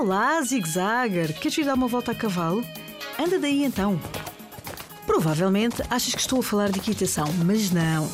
[0.00, 1.38] Olá, Zig-Zagger!
[1.38, 2.64] Queres ir dar uma volta a cavalo?
[3.18, 4.00] Anda daí então.
[5.04, 8.08] Provavelmente achas que estou a falar de equitação, mas não.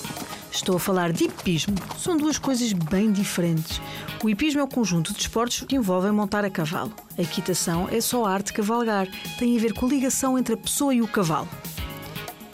[0.51, 1.77] Estou a falar de hipismo.
[1.97, 3.81] São duas coisas bem diferentes.
[4.21, 6.93] O hipismo é o conjunto de esportes que envolvem montar a cavalo.
[7.17, 9.07] A equitação é só a arte de cavalgar.
[9.39, 11.49] Tem a ver com a ligação entre a pessoa e o cavalo.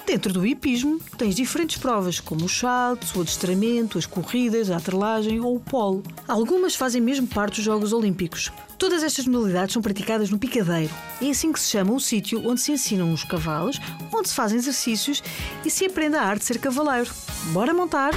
[0.07, 5.41] Dentro do hipismo, tens diferentes provas, como os saltos, o adestramento, as corridas, a atrelagem
[5.41, 6.02] ou o polo.
[6.27, 8.51] Algumas fazem mesmo parte dos Jogos Olímpicos.
[8.77, 10.93] Todas estas modalidades são praticadas no picadeiro.
[11.20, 13.79] É assim que se chama o sítio onde se ensinam os cavalos,
[14.12, 15.23] onde se fazem exercícios
[15.65, 17.10] e se aprende a arte de ser cavaleiro.
[17.52, 18.10] Bora montar!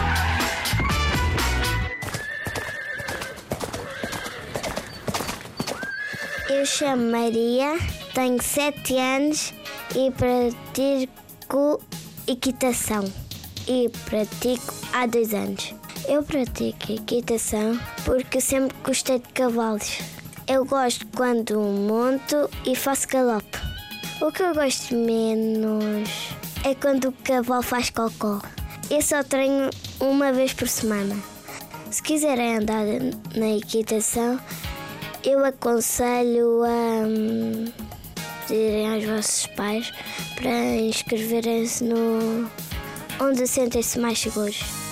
[6.50, 7.78] Eu chamo Maria,
[8.14, 9.54] tenho 7 anos
[9.96, 11.25] e pratico
[12.28, 13.04] equitação.
[13.68, 15.74] E pratico há 2 anos.
[16.08, 20.00] Eu pratico equitação porque sempre gostei de cavalos.
[20.48, 23.58] Eu gosto quando monto e faço galope.
[24.22, 26.10] O que eu gosto menos
[26.64, 28.40] é quando o cavalo faz cocó.
[28.90, 31.16] Eu só treino uma vez por semana.
[31.90, 32.86] Se quiserem andar
[33.36, 34.40] na equitação,
[35.24, 37.66] eu aconselho a hum,
[38.48, 39.92] pedirem aos vossos pais
[40.36, 42.50] para inscreverem-se no
[43.20, 44.85] onde sentem-se mais seguros.